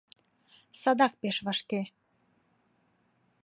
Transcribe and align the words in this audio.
—Садак 0.81 1.13
пеш 1.21 1.37
вашке. 1.45 1.81